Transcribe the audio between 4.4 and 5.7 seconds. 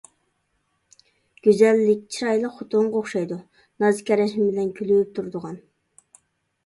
بىلەن كۈلۈپ تۇرىدىغان.